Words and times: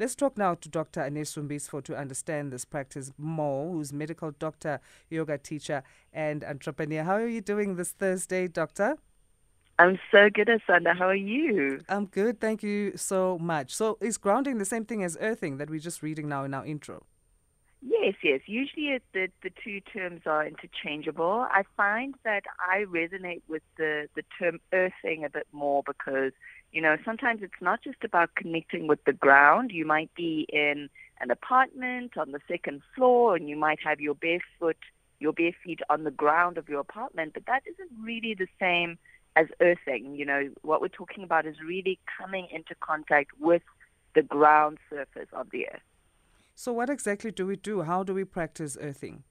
Let's 0.00 0.14
talk 0.14 0.38
now 0.38 0.54
to 0.54 0.68
Dr. 0.68 1.00
Anesu 1.00 1.42
Mbizvo 1.48 1.82
to 1.82 1.96
understand 1.96 2.52
this 2.52 2.64
practice 2.64 3.12
more, 3.18 3.72
who's 3.72 3.92
medical 3.92 4.30
doctor, 4.30 4.78
yoga 5.10 5.38
teacher, 5.38 5.82
and 6.12 6.44
entrepreneur. 6.44 7.02
How 7.02 7.14
are 7.14 7.26
you 7.26 7.40
doing 7.40 7.74
this 7.74 7.90
Thursday, 7.90 8.46
Doctor? 8.46 8.96
I'm 9.76 9.98
so 10.12 10.30
good, 10.32 10.46
Asanda. 10.46 10.96
How 10.96 11.08
are 11.08 11.16
you? 11.16 11.80
I'm 11.88 12.06
good. 12.06 12.40
Thank 12.40 12.62
you 12.62 12.92
so 12.96 13.40
much. 13.40 13.74
So, 13.74 13.98
is 14.00 14.18
grounding 14.18 14.58
the 14.58 14.64
same 14.64 14.84
thing 14.84 15.02
as 15.02 15.18
earthing 15.20 15.56
that 15.56 15.68
we're 15.68 15.80
just 15.80 16.00
reading 16.00 16.28
now 16.28 16.44
in 16.44 16.54
our 16.54 16.64
intro? 16.64 17.04
Yes, 17.82 18.14
yes. 18.22 18.40
Usually 18.46 18.90
it, 18.90 19.02
the, 19.12 19.28
the 19.42 19.50
two 19.64 19.80
terms 19.80 20.22
are 20.26 20.46
interchangeable. 20.46 21.46
I 21.50 21.62
find 21.76 22.14
that 22.24 22.44
I 22.60 22.84
resonate 22.84 23.42
with 23.48 23.62
the, 23.76 24.06
the 24.14 24.22
term 24.38 24.60
earthing 24.72 25.24
a 25.24 25.30
bit 25.30 25.48
more 25.52 25.82
because, 25.84 26.32
you 26.72 26.82
know, 26.82 26.96
sometimes 27.04 27.42
it's 27.42 27.60
not 27.60 27.82
just 27.82 28.04
about 28.04 28.34
connecting 28.34 28.86
with 28.86 29.02
the 29.04 29.12
ground. 29.12 29.70
You 29.72 29.86
might 29.86 30.14
be 30.14 30.46
in 30.48 30.88
an 31.20 31.30
apartment 31.30 32.16
on 32.16 32.32
the 32.32 32.40
second 32.46 32.82
floor 32.94 33.36
and 33.36 33.48
you 33.48 33.56
might 33.56 33.78
have 33.82 34.00
your 34.00 34.14
bare 34.14 34.40
foot, 34.58 34.76
your 35.18 35.32
bare 35.32 35.54
feet 35.64 35.80
on 35.88 36.04
the 36.04 36.10
ground 36.10 36.58
of 36.58 36.68
your 36.68 36.80
apartment, 36.80 37.32
but 37.34 37.46
that 37.46 37.62
isn't 37.66 37.90
really 38.04 38.34
the 38.34 38.46
same 38.60 38.98
as 39.34 39.46
earthing. 39.60 40.14
You 40.14 40.26
know, 40.26 40.50
what 40.62 40.80
we're 40.80 40.88
talking 40.88 41.24
about 41.24 41.46
is 41.46 41.56
really 41.66 41.98
coming 42.18 42.48
into 42.50 42.74
contact 42.80 43.30
with 43.40 43.62
the 44.14 44.22
ground 44.22 44.78
surface 44.90 45.28
of 45.32 45.50
the 45.50 45.68
earth. 45.68 45.80
So, 46.54 46.72
what 46.72 46.90
exactly 46.90 47.30
do 47.30 47.46
we 47.46 47.56
do? 47.56 47.82
How 47.82 48.02
do 48.02 48.12
we 48.12 48.24
practice 48.24 48.76
earthing? 48.80 49.22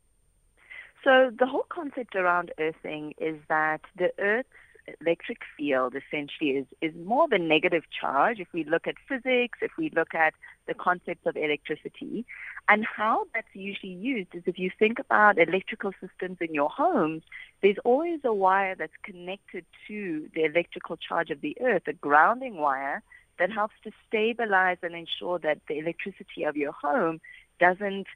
So, 1.04 1.32
the 1.38 1.46
whole 1.46 1.66
concept 1.70 2.16
around 2.16 2.52
earthing 2.60 3.14
is 3.18 3.38
that 3.50 3.82
the 3.98 4.12
Earth's 4.20 4.50
electric 5.02 5.40
field 5.58 5.96
essentially 5.96 6.52
is, 6.52 6.66
is 6.82 6.94
more 7.06 7.26
of 7.26 7.32
a 7.32 7.38
negative 7.38 7.84
charge 7.90 8.40
if 8.40 8.48
we 8.54 8.64
look 8.64 8.88
at 8.88 8.96
physics, 9.08 9.60
if 9.62 9.72
we 9.78 9.90
look 9.96 10.14
at 10.14 10.34
the 10.68 10.74
concept 10.74 11.26
of 11.26 11.36
electricity. 11.36 12.26
And 12.70 12.86
how 12.86 13.26
that's 13.34 13.48
usually 13.54 13.94
used 13.94 14.34
is 14.34 14.44
if 14.46 14.60
you 14.60 14.72
think 14.78 15.00
about 15.00 15.38
electrical 15.38 15.92
systems 16.02 16.38
in 16.42 16.54
your 16.54 16.70
homes, 16.70 17.24
there's 17.62 17.78
always 17.84 18.20
a 18.24 18.34
wire 18.34 18.76
that's 18.76 18.98
connected 19.04 19.66
to 19.88 20.30
the 20.34 20.44
electrical 20.44 20.98
charge 20.98 21.30
of 21.32 21.42
the 21.42 21.58
earth, 21.62 21.84
a 21.88 21.94
grounding 21.94 22.58
wire 22.58 23.04
that 23.40 23.52
helps 23.52 23.76
to 23.84 23.92
stabilize 24.08 24.78
and 24.82 24.96
ensure 24.96 25.40
that 25.40 25.60
the 25.68 25.78
electricity 25.78 26.44
of 26.44 26.58
your 26.58 26.72
home 26.72 27.22
doesn't 27.60 28.08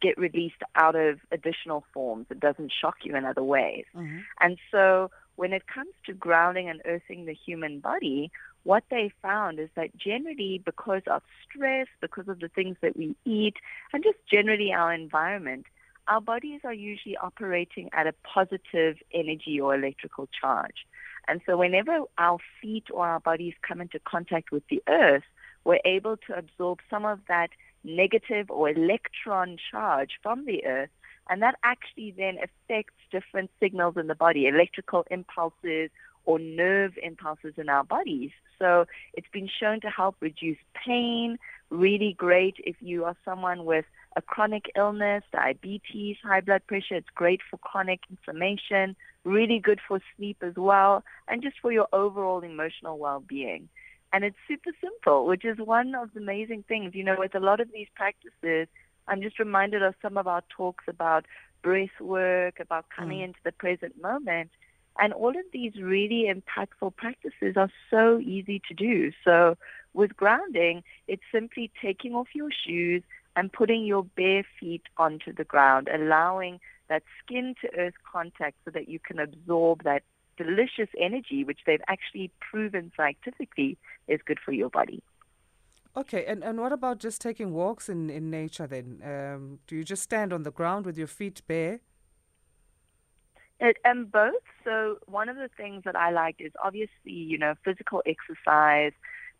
get 0.00 0.18
released 0.18 0.62
out 0.74 0.96
of 0.96 1.20
additional 1.30 1.84
forms. 1.92 2.26
It 2.30 2.40
doesn't 2.40 2.72
shock 2.72 2.96
you 3.04 3.16
in 3.16 3.24
other 3.24 3.42
ways. 3.42 3.84
Mm-hmm. 3.94 4.18
And 4.40 4.58
so 4.70 5.10
when 5.36 5.52
it 5.52 5.66
comes 5.66 5.90
to 6.06 6.12
grounding 6.12 6.68
and 6.68 6.80
earthing 6.84 7.24
the 7.24 7.34
human 7.34 7.80
body, 7.80 8.30
what 8.62 8.84
they 8.90 9.12
found 9.22 9.58
is 9.58 9.68
that 9.76 9.96
generally 9.96 10.62
because 10.64 11.02
of 11.06 11.22
stress, 11.44 11.86
because 12.00 12.28
of 12.28 12.40
the 12.40 12.48
things 12.48 12.76
that 12.80 12.96
we 12.96 13.14
eat, 13.24 13.56
and 13.92 14.02
just 14.02 14.18
generally 14.30 14.72
our 14.72 14.92
environment, 14.92 15.66
our 16.08 16.20
bodies 16.20 16.60
are 16.64 16.74
usually 16.74 17.16
operating 17.16 17.88
at 17.92 18.06
a 18.06 18.14
positive 18.22 18.96
energy 19.12 19.60
or 19.60 19.74
electrical 19.74 20.28
charge. 20.40 20.86
And 21.28 21.40
so 21.46 21.56
whenever 21.56 22.00
our 22.18 22.38
feet 22.60 22.84
or 22.92 23.06
our 23.06 23.20
bodies 23.20 23.54
come 23.66 23.80
into 23.80 23.98
contact 24.00 24.52
with 24.52 24.62
the 24.68 24.82
earth, 24.88 25.24
we're 25.64 25.80
able 25.84 26.18
to 26.26 26.36
absorb 26.36 26.80
some 26.90 27.06
of 27.06 27.20
that 27.28 27.50
negative 27.82 28.50
or 28.50 28.70
electron 28.70 29.56
charge 29.70 30.10
from 30.22 30.44
the 30.44 30.64
earth. 30.66 30.90
And 31.28 31.42
that 31.42 31.56
actually 31.62 32.14
then 32.16 32.38
affects 32.38 32.94
different 33.10 33.50
signals 33.60 33.96
in 33.96 34.06
the 34.06 34.14
body, 34.14 34.46
electrical 34.46 35.04
impulses 35.10 35.90
or 36.26 36.38
nerve 36.38 36.92
impulses 37.02 37.54
in 37.56 37.68
our 37.68 37.84
bodies. 37.84 38.30
So 38.58 38.86
it's 39.14 39.26
been 39.32 39.48
shown 39.48 39.80
to 39.80 39.88
help 39.88 40.16
reduce 40.20 40.58
pain, 40.74 41.38
really 41.70 42.14
great 42.16 42.56
if 42.58 42.76
you 42.80 43.04
are 43.04 43.16
someone 43.24 43.64
with 43.64 43.84
a 44.16 44.22
chronic 44.22 44.70
illness, 44.76 45.24
diabetes, 45.32 46.16
high 46.22 46.40
blood 46.40 46.62
pressure. 46.66 46.96
It's 46.96 47.08
great 47.14 47.40
for 47.50 47.58
chronic 47.58 48.00
inflammation, 48.10 48.96
really 49.24 49.58
good 49.58 49.80
for 49.86 50.00
sleep 50.16 50.38
as 50.40 50.54
well, 50.56 51.04
and 51.28 51.42
just 51.42 51.56
for 51.60 51.72
your 51.72 51.88
overall 51.92 52.40
emotional 52.40 52.98
well-being. 52.98 53.68
And 54.12 54.24
it's 54.24 54.36
super 54.46 54.70
simple, 54.80 55.26
which 55.26 55.44
is 55.44 55.58
one 55.58 55.94
of 55.96 56.14
the 56.14 56.20
amazing 56.20 56.64
things. 56.68 56.94
You 56.94 57.02
know, 57.02 57.16
with 57.18 57.34
a 57.34 57.40
lot 57.40 57.60
of 57.60 57.72
these 57.72 57.88
practices, 57.96 58.68
I'm 59.08 59.22
just 59.22 59.38
reminded 59.38 59.82
of 59.82 59.94
some 60.00 60.16
of 60.16 60.26
our 60.26 60.42
talks 60.48 60.84
about 60.88 61.26
breath 61.62 62.00
work, 62.00 62.60
about 62.60 62.86
coming 62.94 63.20
mm. 63.20 63.24
into 63.24 63.38
the 63.44 63.52
present 63.52 64.00
moment. 64.00 64.50
And 64.98 65.12
all 65.12 65.30
of 65.30 65.44
these 65.52 65.74
really 65.76 66.32
impactful 66.32 66.94
practices 66.96 67.56
are 67.56 67.70
so 67.90 68.20
easy 68.20 68.62
to 68.68 68.74
do. 68.74 69.10
So 69.24 69.56
with 69.92 70.16
grounding, 70.16 70.84
it's 71.08 71.22
simply 71.32 71.70
taking 71.82 72.14
off 72.14 72.28
your 72.34 72.50
shoes 72.50 73.02
and 73.34 73.52
putting 73.52 73.84
your 73.84 74.04
bare 74.04 74.44
feet 74.60 74.82
onto 74.96 75.32
the 75.32 75.44
ground, 75.44 75.88
allowing 75.92 76.60
that 76.88 77.02
skin 77.22 77.54
to 77.62 77.76
earth 77.76 77.94
contact 78.10 78.56
so 78.64 78.70
that 78.70 78.88
you 78.88 79.00
can 79.00 79.18
absorb 79.18 79.82
that 79.82 80.02
delicious 80.36 80.88
energy, 80.98 81.44
which 81.44 81.60
they've 81.66 81.82
actually 81.88 82.30
proven 82.40 82.92
scientifically 82.96 83.76
is 84.06 84.20
good 84.24 84.38
for 84.44 84.52
your 84.52 84.70
body. 84.70 85.02
Okay, 85.96 86.24
and, 86.26 86.42
and 86.42 86.60
what 86.60 86.72
about 86.72 86.98
just 86.98 87.20
taking 87.20 87.52
walks 87.52 87.88
in, 87.88 88.10
in 88.10 88.28
nature 88.28 88.66
then? 88.66 89.00
Um, 89.04 89.58
do 89.68 89.76
you 89.76 89.84
just 89.84 90.02
stand 90.02 90.32
on 90.32 90.42
the 90.42 90.50
ground 90.50 90.86
with 90.86 90.98
your 90.98 91.06
feet 91.06 91.40
bare? 91.46 91.80
It, 93.60 93.76
um, 93.84 94.06
both. 94.06 94.42
So 94.64 94.98
one 95.06 95.28
of 95.28 95.36
the 95.36 95.48
things 95.56 95.84
that 95.84 95.94
I 95.94 96.10
like 96.10 96.36
is 96.40 96.50
obviously, 96.62 97.12
you 97.12 97.38
know, 97.38 97.54
physical 97.64 98.02
exercise, 98.04 98.92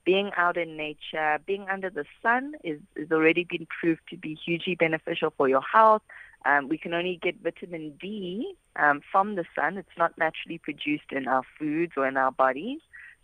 being 0.05 0.31
out 0.37 0.57
in 0.57 0.77
nature, 0.77 1.41
being 1.45 1.67
under 1.69 1.91
the 1.91 2.05
sun 2.23 2.55
is, 2.63 2.79
is 2.95 3.11
already 3.11 3.45
been 3.45 3.67
proved 3.81 4.03
to 4.11 4.17
be 4.17 4.35
hugely 4.35 4.77
beneficial 4.77 5.33
for 5.37 5.49
your 5.49 5.63
health. 5.63 6.03
Um, 6.45 6.69
we 6.69 6.79
can 6.79 6.95
only 6.95 7.19
get 7.21 7.43
vitamin 7.43 7.95
D 8.01 8.55
um, 8.77 9.01
from 9.11 9.35
the 9.35 9.45
sun. 9.57 9.77
It's 9.79 9.99
not 9.99 10.17
naturally 10.19 10.59
produced 10.59 11.11
in 11.11 11.27
our 11.27 11.43
foods 11.59 11.95
or 11.97 12.07
in 12.07 12.17
our 12.17 12.31
bodies. 12.31 12.81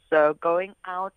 So 0.08 0.36
going 0.40 0.74
out 0.86 1.14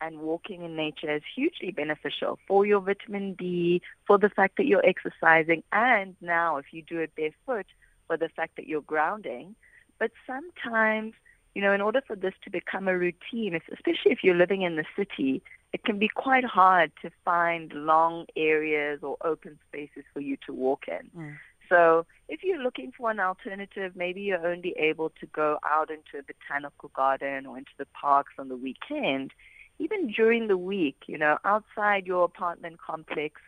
and 0.00 0.20
walking 0.20 0.62
in 0.62 0.76
nature 0.76 1.14
is 1.14 1.22
hugely 1.34 1.70
beneficial 1.70 2.38
for 2.46 2.66
your 2.66 2.80
vitamin 2.80 3.34
D, 3.34 3.82
for 4.06 4.18
the 4.18 4.30
fact 4.30 4.56
that 4.56 4.66
you're 4.66 4.86
exercising, 4.86 5.62
and 5.72 6.16
now 6.20 6.56
if 6.56 6.66
you 6.72 6.82
do 6.82 6.98
it 6.98 7.14
barefoot, 7.16 7.66
for 8.06 8.16
the 8.16 8.28
fact 8.28 8.56
that 8.56 8.66
you're 8.66 8.80
grounding. 8.80 9.54
But 9.98 10.12
sometimes 10.26 11.14
you 11.54 11.62
know, 11.62 11.72
in 11.72 11.80
order 11.80 12.00
for 12.06 12.16
this 12.16 12.34
to 12.44 12.50
become 12.50 12.86
a 12.86 12.96
routine, 12.96 13.60
especially 13.72 14.12
if 14.12 14.22
you're 14.22 14.36
living 14.36 14.62
in 14.62 14.76
the 14.76 14.84
city, 14.96 15.42
it 15.72 15.84
can 15.84 15.98
be 15.98 16.08
quite 16.08 16.44
hard 16.44 16.92
to 17.02 17.10
find 17.24 17.72
long 17.72 18.26
areas 18.36 19.00
or 19.02 19.16
open 19.24 19.58
spaces 19.68 20.04
for 20.12 20.20
you 20.20 20.36
to 20.46 20.52
walk 20.52 20.84
in. 20.88 21.10
Mm. 21.20 21.36
So 21.68 22.06
if 22.28 22.42
you're 22.42 22.62
looking 22.62 22.92
for 22.96 23.10
an 23.10 23.20
alternative, 23.20 23.92
maybe 23.94 24.22
you're 24.22 24.44
only 24.44 24.74
able 24.78 25.10
to 25.20 25.26
go 25.26 25.58
out 25.64 25.90
into 25.90 26.18
a 26.18 26.22
botanical 26.22 26.90
garden 26.94 27.46
or 27.46 27.58
into 27.58 27.70
the 27.78 27.86
parks 27.86 28.32
on 28.38 28.48
the 28.48 28.56
weekend. 28.56 29.32
Even 29.80 30.08
during 30.08 30.46
the 30.46 30.58
week, 30.58 30.98
you 31.06 31.16
know, 31.16 31.38
outside 31.44 32.06
your 32.06 32.24
apartment 32.24 32.78
complex, 32.78 33.40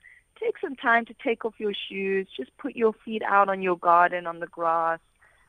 take 0.43 0.55
some 0.59 0.75
time 0.75 1.05
to 1.05 1.15
take 1.23 1.45
off 1.45 1.55
your 1.59 1.75
shoes, 1.89 2.27
just 2.35 2.51
put 2.57 2.75
your 2.75 2.95
feet 3.05 3.23
out 3.23 3.51
on 3.51 3.61
your 3.61 3.77
garden 3.77 4.27
on 4.27 4.41
the 4.41 4.47
grass, 4.47 4.99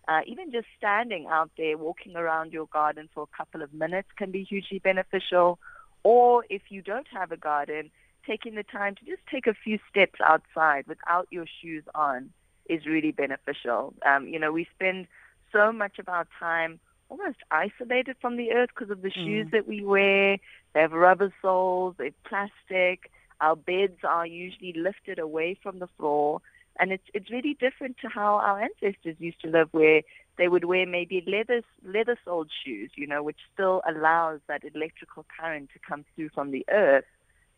uh, 0.09 0.19
even 0.27 0.51
just 0.51 0.67
standing 0.77 1.27
out 1.27 1.49
there, 1.57 1.77
walking 1.77 2.17
around 2.17 2.51
your 2.51 2.67
garden 2.67 3.07
for 3.13 3.23
a 3.23 3.37
couple 3.37 3.61
of 3.61 3.73
minutes 3.73 4.09
can 4.17 4.29
be 4.29 4.43
hugely 4.43 4.79
beneficial. 4.79 5.57
Or 6.03 6.43
if 6.49 6.63
you 6.67 6.81
don't 6.81 7.07
have 7.07 7.31
a 7.31 7.37
garden, 7.37 7.89
taking 8.27 8.55
the 8.55 8.63
time 8.63 8.95
to 8.95 9.05
just 9.05 9.25
take 9.31 9.47
a 9.47 9.53
few 9.53 9.79
steps 9.89 10.19
outside 10.21 10.85
without 10.87 11.27
your 11.31 11.45
shoes 11.61 11.85
on 11.95 12.29
is 12.69 12.85
really 12.85 13.11
beneficial. 13.11 13.93
Um, 14.05 14.27
you 14.27 14.37
know, 14.37 14.51
we 14.51 14.67
spend 14.75 15.07
so 15.53 15.71
much 15.71 15.97
of 15.99 16.09
our 16.09 16.27
time 16.37 16.81
almost 17.13 17.37
isolated 17.51 18.15
from 18.19 18.37
the 18.37 18.51
earth 18.51 18.69
because 18.73 18.89
of 18.89 19.01
the 19.01 19.09
mm. 19.09 19.13
shoes 19.13 19.47
that 19.51 19.67
we 19.67 19.83
wear. 19.83 20.37
They 20.73 20.81
have 20.81 20.91
rubber 20.91 21.31
soles, 21.41 21.95
they're 21.97 22.11
plastic. 22.25 23.11
Our 23.39 23.55
beds 23.55 23.99
are 24.03 24.25
usually 24.25 24.73
lifted 24.73 25.19
away 25.19 25.57
from 25.61 25.79
the 25.79 25.87
floor. 25.97 26.41
And 26.79 26.91
it's 26.91 27.03
it's 27.13 27.29
really 27.29 27.53
different 27.53 27.97
to 28.01 28.09
how 28.09 28.35
our 28.35 28.59
ancestors 28.59 29.15
used 29.19 29.41
to 29.41 29.49
live, 29.49 29.69
where 29.71 30.01
they 30.37 30.47
would 30.47 30.65
wear 30.65 30.87
maybe 30.87 31.23
leather 31.27 31.61
leather 31.85 32.17
soled 32.25 32.49
shoes, 32.63 32.89
you 32.95 33.05
know, 33.05 33.21
which 33.21 33.37
still 33.53 33.83
allows 33.87 34.39
that 34.47 34.63
electrical 34.73 35.23
current 35.39 35.69
to 35.73 35.79
come 35.87 36.03
through 36.15 36.29
from 36.29 36.49
the 36.49 36.65
earth. 36.71 37.05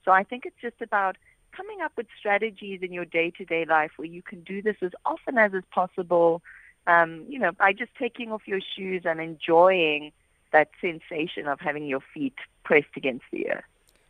So 0.03 0.11
I 0.11 0.23
think 0.23 0.45
it's 0.45 0.61
just 0.61 0.81
about 0.81 1.15
coming 1.55 1.79
up 1.81 1.93
with 1.95 2.07
strategies 2.19 2.81
in 2.81 2.91
your 2.91 3.05
day 3.05 3.31
to 3.37 3.45
day 3.45 3.63
life 3.63 3.91
where 3.95 4.07
you 4.07 4.21
can 4.21 4.41
do 4.41 4.61
this 4.61 4.75
as 4.81 4.91
often 5.05 5.37
as 5.37 5.53
is 5.53 5.63
possible. 5.71 6.41
Um, 6.87 7.25
you 7.27 7.39
know, 7.39 7.51
by 7.51 7.73
just 7.73 7.91
taking 7.97 8.31
off 8.31 8.43
your 8.45 8.59
shoes 8.75 9.03
and 9.05 9.19
enjoying 9.19 10.11
that 10.51 10.69
sensation 10.79 11.47
of 11.47 11.59
having 11.59 11.85
your 11.85 12.01
feet 12.13 12.35
pressed 12.63 12.95
against 12.95 13.25
the 13.31 13.49
earth. 13.49 13.63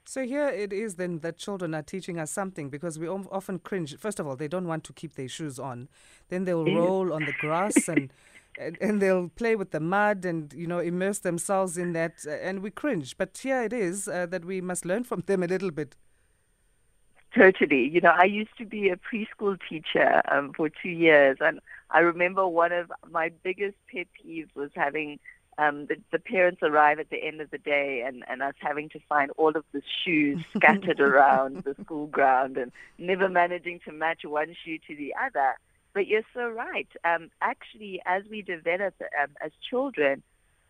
So 0.08 0.24
here 0.24 0.48
it 0.50 0.72
is 0.72 0.96
then 0.96 1.20
that 1.20 1.38
children 1.38 1.74
are 1.74 1.82
teaching 1.82 2.20
us 2.20 2.30
something 2.30 2.70
because 2.70 3.00
we 3.00 3.08
often 3.08 3.58
cringe. 3.60 3.98
First 3.98 4.20
of 4.20 4.28
all, 4.28 4.36
they 4.36 4.48
don't 4.48 4.68
want 4.68 4.84
to 4.84 4.94
keep 4.94 5.16
their 5.16 5.28
shoes 5.28 5.58
on. 5.58 5.90
Then 6.30 6.46
they'll 6.46 6.64
roll 6.64 7.12
on 7.12 7.26
the 7.26 7.34
grass 7.40 7.88
and, 7.88 8.14
and, 8.60 8.78
and 8.80 9.02
they'll 9.02 9.30
play 9.30 9.56
with 9.56 9.72
the 9.72 9.80
mud 9.80 10.24
and 10.24 10.54
you 10.54 10.68
know 10.68 10.78
immerse 10.80 11.20
themselves 11.20 11.76
in 11.78 11.94
that, 11.94 12.24
uh, 12.28 12.32
and 12.32 12.62
we 12.62 12.70
cringe. 12.70 13.18
But 13.18 13.36
here 13.42 13.64
it 13.64 13.74
is 13.74 14.08
uh, 14.08 14.28
that 14.28 14.46
we 14.46 14.62
must 14.62 14.86
learn 14.86 15.04
from 15.04 15.24
them 15.26 15.42
a 15.42 15.48
little 15.48 15.72
bit. 15.72 15.96
Totally. 17.36 17.90
You 17.90 18.00
know, 18.00 18.14
I 18.16 18.26
used 18.26 18.56
to 18.60 18.66
be 18.66 18.90
a 18.90 18.98
preschool 18.98 19.58
teacher 19.68 20.22
um, 20.32 20.54
for 20.56 20.70
two 20.70 20.90
years, 20.90 21.38
and 21.42 21.60
I 21.90 22.00
remember 22.00 22.48
one 22.48 22.72
of 22.72 22.92
my 23.10 23.32
biggest 23.44 23.78
pet 23.92 24.08
peeves 24.24 24.54
was 24.56 24.72
having 24.76 25.20
um, 25.58 25.86
the, 25.86 25.96
the 26.12 26.20
parents 26.20 26.62
arrive 26.62 27.00
at 27.00 27.10
the 27.10 27.24
end 27.24 27.40
of 27.40 27.50
the 27.50 27.58
day 27.58 28.04
and, 28.06 28.24
and 28.28 28.42
us 28.42 28.56
having 28.60 28.90
to 28.90 29.00
find 29.08 29.32
all 29.38 29.56
of 29.56 29.64
the 29.72 29.82
shoes 30.04 30.44
scattered 30.56 31.00
around 31.00 31.64
the 31.64 31.76
school 31.82 32.08
ground 32.08 32.58
and 32.58 32.72
never 32.98 33.30
managing 33.30 33.80
to 33.86 33.92
match 33.92 34.22
one 34.26 34.56
shoe 34.64 34.78
to 34.88 34.96
the 34.96 35.14
other. 35.24 35.56
But 35.94 36.08
you're 36.08 36.24
so 36.34 36.50
right. 36.50 36.90
Um, 37.06 37.30
actually, 37.42 38.02
as 38.06 38.24
we 38.30 38.42
develop 38.42 38.96
um, 39.22 39.30
as 39.42 39.52
children, 39.70 40.24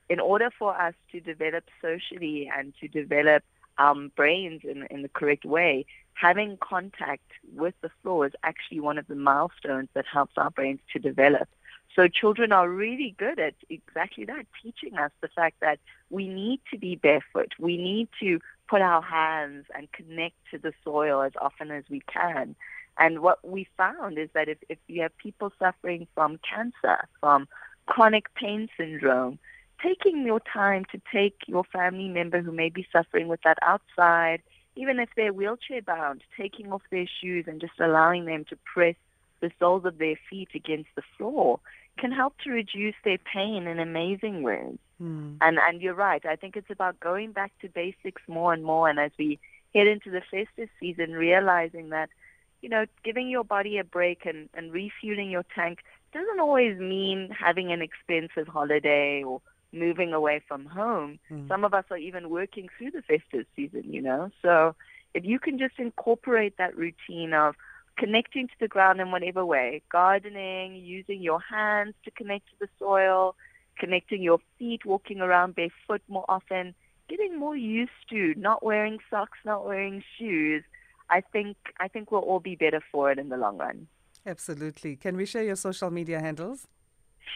in 0.08 0.20
order 0.20 0.52
for 0.58 0.80
us 0.80 0.94
to 1.12 1.20
develop 1.20 1.64
socially 1.82 2.50
and 2.56 2.74
to 2.80 2.88
develop 2.88 3.44
um, 3.80 4.12
brains 4.16 4.62
in, 4.64 4.86
in 4.92 5.02
the 5.02 5.10
correct 5.10 5.46
way, 5.46 5.88
having 6.16 6.58
contact 6.58 7.32
with 7.54 7.76
the 7.82 7.92
floor 8.02 8.26
is 8.26 8.34
actually 8.44 8.80
one 8.80 8.98
of 8.98 9.08
the 9.08 9.16
milestones 9.16 9.90
that 9.94 10.06
helps 10.12 10.34
our 10.38 10.50
brains 10.50 10.80
to 10.94 11.00
develop. 11.00 11.48
So 11.96 12.08
children 12.08 12.52
are 12.52 12.70
really 12.70 13.16
good 13.18 13.40
at 13.40 13.54
exactly 13.70 14.26
that, 14.26 14.48
teaching 14.62 14.98
us 14.98 15.12
the 15.22 15.30
fact 15.30 15.58
that 15.62 15.80
we 16.10 16.28
need 16.28 16.60
to 16.72 16.78
be 16.78 16.96
barefoot. 16.96 17.54
We 17.60 17.78
need 17.78 18.10
to 18.22 18.40
put 18.68 18.82
our 18.82 19.02
hands 19.02 19.66
and 19.76 19.92
connect 19.92 20.36
to 20.52 20.58
the 20.58 20.74
soil 20.84 21.22
as 21.22 21.34
often 21.40 21.72
as 21.72 21.84
we 21.90 22.02
can. 22.12 22.56
And 22.98 23.20
what 23.20 23.48
we 23.48 23.68
found 23.78 24.18
is 24.18 24.30
that 24.34 24.50
if, 24.50 24.58
if 24.70 24.78
you 24.88 25.02
have 25.04 25.18
people 25.18 25.52
suffering 25.60 26.08
from 26.16 26.40
cancer, 26.50 27.08
from 27.20 27.48
chronic 27.86 28.34
pain 28.36 28.70
syndrome, 28.78 29.38
taking 29.82 30.26
your 30.26 30.40
time 30.40 30.86
to 30.92 31.02
take 31.12 31.42
your 31.48 31.64
family 31.66 32.08
member 32.08 32.42
who 32.42 32.52
may 32.52 32.70
be 32.70 32.88
suffering 32.92 33.28
with 33.28 33.42
that 33.44 33.58
outside, 33.62 34.42
even 34.76 35.00
if 35.00 35.10
they're 35.16 35.34
wheelchair 35.34 35.82
bound, 35.82 36.24
taking 36.38 36.72
off 36.72 36.82
their 36.92 37.08
shoes 37.22 37.46
and 37.48 37.62
just 37.62 37.80
allowing 37.80 38.26
them 38.26 38.46
to 38.50 38.58
press 38.58 38.96
the 39.42 39.52
soles 39.60 39.86
of 39.86 39.98
their 39.98 40.16
feet 40.30 40.50
against 40.54 40.90
the 40.96 41.04
floor 41.18 41.60
can 41.98 42.12
help 42.12 42.38
to 42.44 42.52
reduce 42.52 42.96
their 43.04 43.18
pain 43.18 43.68
in 43.68 43.80
amazing 43.80 44.44
ways. 44.44 44.78
Mm. 45.02 45.38
And 45.42 45.60
and 45.60 45.82
you're 45.82 45.94
right. 45.94 46.26
I 46.26 46.36
think 46.36 46.56
it's 46.56 46.70
about 46.70 47.00
going 47.00 47.32
back 47.32 47.52
to 47.62 47.70
basics 47.70 48.22
more 48.28 48.54
and 48.54 48.64
more. 48.64 48.90
And 48.90 49.00
as 49.00 49.12
we 49.18 49.40
head 49.74 49.88
into 49.88 50.10
the 50.10 50.22
festive 50.22 50.70
season, 50.80 51.14
realizing 51.14 51.90
that 51.90 52.10
you 52.62 52.70
know 52.70 52.86
giving 53.04 53.30
your 53.30 53.44
body 53.44 53.78
a 53.78 53.84
break 53.84 54.26
and, 54.26 54.50
and 54.54 54.72
refueling 54.72 55.30
your 55.30 55.46
tank 55.54 55.80
doesn't 56.14 56.40
always 56.40 56.78
mean 56.80 57.30
having 57.38 57.72
an 57.72 57.82
expensive 57.82 58.48
holiday 58.48 59.24
or 59.24 59.42
moving 59.76 60.14
away 60.14 60.42
from 60.48 60.66
home. 60.66 61.20
Mm. 61.30 61.48
Some 61.48 61.64
of 61.64 61.74
us 61.74 61.86
are 61.92 61.98
even 61.98 62.30
working 62.30 62.68
through 62.78 62.92
the 62.92 63.02
festive 63.02 63.46
season, 63.56 63.84
you 63.94 64.02
know. 64.02 64.30
So 64.42 64.76
if 65.14 65.26
you 65.26 65.40
can 65.40 65.58
just 65.60 65.76
incorporate 65.78 66.58
that 66.58 66.76
routine 66.76 67.34
of 67.34 67.56
connecting 67.98 68.48
to 68.48 68.54
the 68.60 68.68
ground 68.68 69.00
in 69.00 69.12
whatever 69.12 69.46
way, 69.46 69.82
gardening, 69.92 70.76
using 70.76 71.22
your 71.22 71.40
hands 71.40 71.94
to 72.04 72.12
connect 72.12 72.48
to 72.50 72.56
the 72.60 72.68
soil, 72.78 73.36
connecting 73.78 74.22
your 74.22 74.40
feet, 74.58 74.86
walking 74.86 75.22
around 75.22 75.56
barefoot 75.56 76.02
more 76.08 76.26
often, 76.28 76.74
getting 77.08 77.38
more 77.38 77.56
used 77.56 77.92
to 78.10 78.34
not 78.36 78.64
wearing 78.64 79.00
socks, 79.10 79.38
not 79.46 79.66
wearing 79.66 80.04
shoes, 80.18 80.64
I 81.10 81.22
think 81.22 81.58
I 81.80 81.88
think 81.88 82.12
we'll 82.12 82.22
all 82.22 82.40
be 82.40 82.56
better 82.56 82.82
for 82.92 83.12
it 83.12 83.20
in 83.20 83.30
the 83.30 83.38
long 83.38 83.58
run. 83.58 83.88
Absolutely. 84.26 84.96
Can 84.96 85.16
we 85.16 85.26
share 85.26 85.44
your 85.44 85.56
social 85.56 85.92
media 85.92 86.20
handles? 86.20 86.68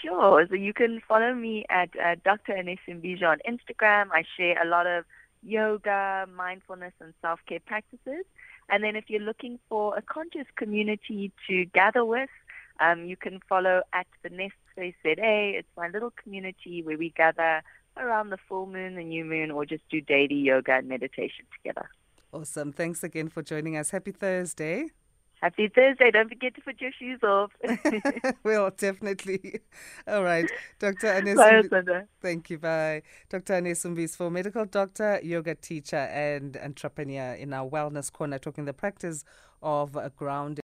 Sure. 0.02 0.46
So 0.48 0.56
you 0.56 0.74
can 0.74 1.02
follow 1.08 1.34
me 1.34 1.66
at 1.70 1.90
uh, 2.00 2.16
Dr. 2.24 2.54
Simbija 2.54 3.24
on 3.24 3.40
Instagram. 3.48 4.10
I 4.12 4.24
share 4.38 4.62
a 4.62 4.68
lot 4.68 4.88
of 4.88 5.06
yoga, 5.44 6.28
mindfulness, 6.36 6.94
and 7.00 7.14
self-care 7.22 7.60
practices. 7.66 8.26
And 8.70 8.84
then 8.84 8.96
if 8.96 9.06
you're 9.10 9.22
looking 9.22 9.60
for 9.68 9.98
a 9.98 10.02
conscious 10.02 10.46
community 10.56 11.32
to 11.48 11.66
gather 11.66 12.06
with, 12.06 12.30
um, 12.80 13.06
you 13.06 13.18
can 13.18 13.40
follow 13.50 13.82
at 13.94 14.08
the 14.24 14.30
Nest 14.30 14.54
Space 14.72 14.96
ZA. 15.04 15.58
It's 15.58 15.68
my 15.76 15.90
little 15.90 16.12
community 16.12 16.82
where 16.84 16.98
we 16.98 17.10
gather 17.10 17.62
around 17.98 18.30
the 18.30 18.38
full 18.38 18.68
moon, 18.68 18.96
the 18.96 19.04
new 19.04 19.26
moon, 19.26 19.52
or 19.52 19.66
just 19.66 19.84
do 19.90 20.00
daily 20.00 20.36
yoga 20.36 20.74
and 20.76 20.88
meditation 20.88 21.46
together. 21.58 21.90
Awesome. 22.32 22.72
Thanks 22.72 23.04
again 23.04 23.28
for 23.28 23.42
joining 23.42 23.76
us. 23.76 23.90
Happy 23.90 24.12
Thursday. 24.12 24.90
Happy 25.42 25.70
Thursday. 25.70 26.12
Don't 26.12 26.28
forget 26.28 26.54
to 26.56 26.62
put 26.62 26.82
your 26.82 26.92
shoes 26.92 27.20
off. 27.24 27.52
well, 28.44 28.72
definitely. 28.76 29.62
All 30.08 30.24
right. 30.24 30.50
Dr. 30.80 31.08
Anes. 31.08 31.40
Thank 32.22 32.50
you. 32.50 32.58
Bye. 32.58 33.04
Dr. 33.30 33.54
Anesu 33.54 33.96
Mbizvo 33.96 34.32
medical 34.32 34.66
doctor, 34.66 35.20
yoga 35.24 35.56
teacher, 35.56 35.96
and 35.96 36.58
entrepreneur 36.58 37.34
in 37.34 37.54
our 37.54 37.70
wellness 37.70 38.12
corner, 38.12 38.38
talking 38.38 38.66
the 38.66 38.74
practice 38.74 39.24
of 39.62 39.98
grounding. 40.18 40.62